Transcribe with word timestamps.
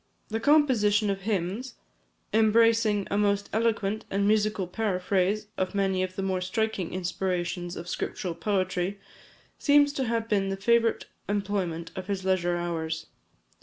The 0.29 0.39
composition 0.39 1.11
of 1.11 1.21
hymns, 1.21 1.75
embracing 2.33 3.07
a 3.11 3.19
most 3.19 3.51
eloquent 3.53 4.03
and 4.09 4.27
musical 4.27 4.65
paraphrase 4.65 5.45
of 5.59 5.75
many 5.75 6.01
of 6.01 6.15
the 6.15 6.23
more 6.23 6.41
striking 6.41 6.91
inspirations 6.91 7.75
of 7.75 7.87
scriptural 7.87 8.33
poetry, 8.33 8.99
seems 9.59 9.93
to 9.93 10.05
have 10.05 10.27
been 10.27 10.49
the 10.49 10.57
favourite 10.57 11.05
employment 11.29 11.91
of 11.95 12.07
his 12.07 12.25
leisure 12.25 12.55
hours. 12.57 13.05